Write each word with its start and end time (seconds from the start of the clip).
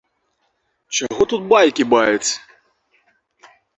Чаго 0.99 1.27
тут 1.33 1.41
байкі 1.53 1.83
баяць! 1.93 2.29